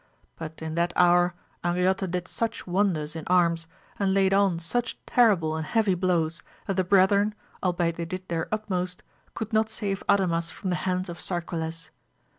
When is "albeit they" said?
7.61-8.05